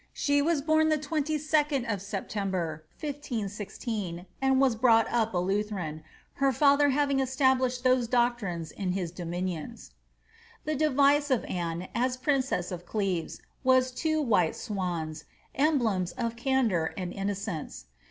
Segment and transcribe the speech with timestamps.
[0.13, 1.29] She was bom the tid
[1.87, 6.01] of September, 1516, and was brought up a Lutheran,
[6.41, 9.91] her father having establiahed those doctrines in his dominions/
[10.65, 15.25] The device of Anne, as princess of Cleves, was two white swans,
[15.59, 17.85] fmblems of candour and innocence.